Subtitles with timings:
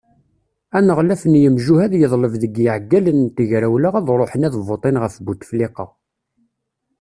[0.77, 5.85] Aneɣlaf n yemjuhad yeḍleb deg iɛeggalen n tegrawla ad ṛuḥen ad votin ɣef Butefliqa.